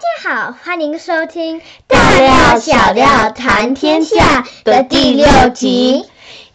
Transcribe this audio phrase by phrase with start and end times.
[0.00, 6.04] 好，欢迎收听《大料小料谈天下》的第六集。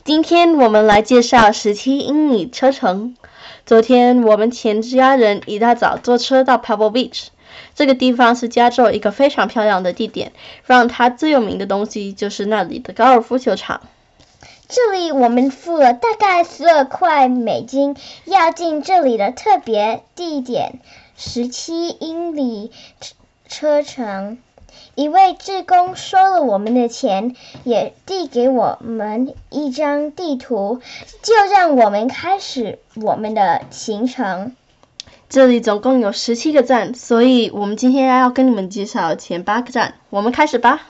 [0.05, 3.17] 今天我们来介绍十七英里车程。
[3.65, 7.27] 昨天我们全家人一大早坐车到 Pebble Beach，
[7.76, 10.31] 这个地方是加州一个非常漂亮的地点。
[10.65, 13.81] 让它最有名的东西就是那里的高尔夫球场。
[14.69, 20.80] 这里我们付了大概十二块美金，要进这里的特别地点，
[21.18, 22.71] 十七英里
[23.53, 24.39] 车程。
[24.95, 30.81] 一位志工收了我们的钱，也递给我们一张地图，
[31.21, 34.55] 就让我们开始我们的行程。
[35.29, 39.93] 这里总共有十七个站，所以我们今天要跟你们介绍前八个站。
[40.09, 40.88] 我们开始吧。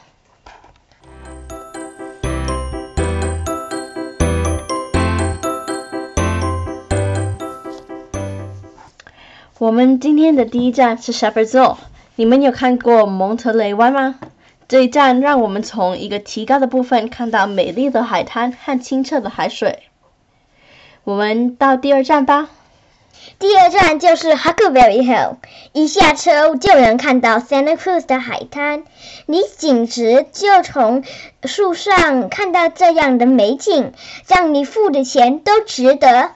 [9.59, 11.75] 我们今天的第一站是 Shepherdsville。
[12.16, 14.19] 你们有看过蒙特雷湾吗？
[14.67, 19.83] 这一站让我们从一个提高的部分看到美丽的海滩和清澈的海水。
[21.03, 22.50] 我们到第二站吧。
[23.39, 25.38] 第二站就是 Huckleberry Hill，
[25.72, 28.83] 一下车就能看到 Santa Cruz 的海滩，
[29.25, 31.03] 你简直就从
[31.45, 33.92] 树上看到这样的美景，
[34.27, 36.31] 让你付的钱都值得。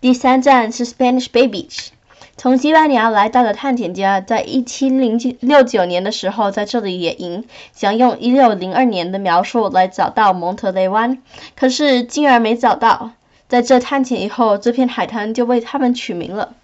[0.00, 1.88] 第三站是 Spanish Bay Beach。
[2.36, 11.22] 从西班牙来到的探险家，在一七零六九年的时候在这里野营，想用一六零二年的描述来找到蒙特雷湾，
[11.56, 13.12] 可是竟然没找到。
[13.46, 16.54] 在这探险以后，这片海滩就为他们取名了。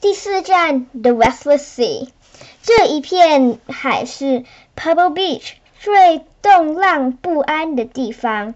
[0.00, 2.08] 第四站，The Restless Sea，
[2.62, 4.44] 这一片海是
[4.76, 8.54] Pebble Beach 最动浪不安的地方。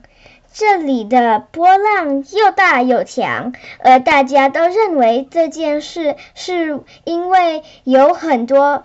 [0.55, 8.85] 这里的波浪又大又强，而大家都认为这件事是因为有很多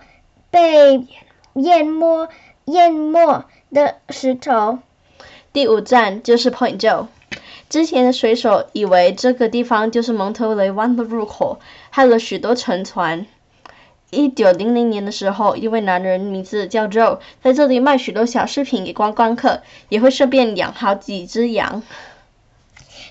[0.50, 1.06] 被
[1.54, 2.28] 淹没
[2.64, 4.78] 淹没的石头。
[5.52, 7.06] 第五站就是 Point Joe，
[7.68, 11.58] 之前的水手以为这个地方就是蒙特雷湾的入口，
[11.90, 13.26] 害了许多沉船。
[14.10, 19.60] 一九零零年的时候，一位男人名字叫 Joe，在这里卖许多小饰品给观光客，
[19.90, 21.82] 也会顺便养好几只羊。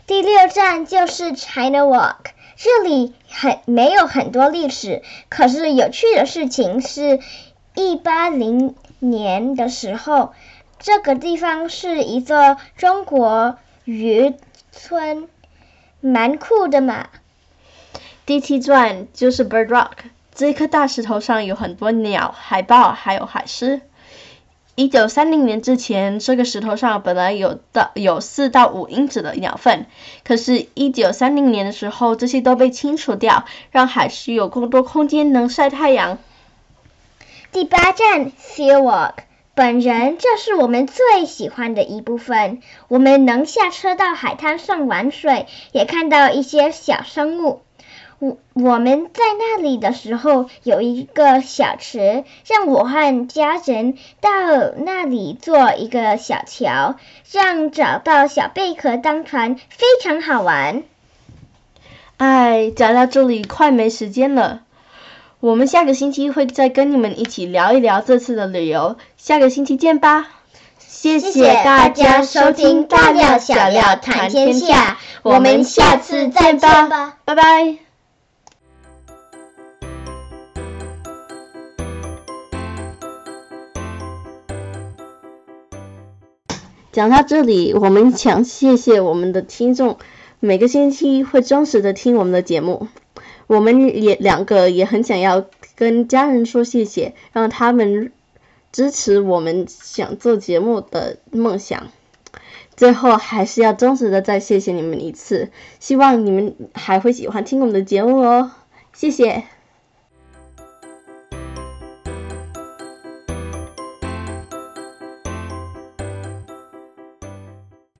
[0.08, 2.16] 第六站就是 China Walk，
[2.56, 7.20] 这里很没有很多历史，可是有趣的事情是，
[7.76, 10.34] 一八零年的时候，
[10.80, 14.34] 这个地方是一座中国渔
[14.72, 15.28] 村，
[16.02, 17.10] 蛮酷的嘛。
[18.26, 19.92] 第七站就是 Bird Rock。
[20.38, 23.82] 这一颗大石头上有很多鸟、海豹，还有海狮。
[24.76, 29.88] 一九三零年之前，这个石头上本来有到有四到五英尺的鸟粪，
[30.24, 36.20] 可是，一九三零年的时候，这些都被清除掉，让海狮有更多空间能晒太阳。
[37.52, 39.14] 第八站 Sea Walk，
[39.56, 42.62] 本人这是我们最喜欢的一部分。
[42.90, 47.62] 我们能下车到海滩上玩水，也看到一些小生物。
[48.20, 54.30] 我我们在那里的时候有一个小池，让我和家人到
[54.78, 56.96] 那里做一个小桥，
[57.32, 60.84] 让找到小贝壳当船非常好玩。
[62.18, 64.62] 哎，讲到这里快没时间了，
[65.40, 70.28] 我们下个星期会再跟你们一起聊一聊这次的旅游，下个星期见吧。
[70.80, 77.87] 谢谢大家收听大料小料谈天下，我们下次再见吧，拜拜。
[86.98, 90.00] 讲到这里，我们想谢谢我们的听众，
[90.40, 92.88] 每个星期会忠实的听我们的节目。
[93.46, 98.12] 我们也两个也很想要跟家人说谢谢，让他们
[98.72, 101.90] 支持我们想做节目的梦想。
[102.76, 108.50] 最后还是要忠实的再谢谢你们一次，希望你们还会喜欢听我们的节目哦，
[108.92, 109.44] 谢谢。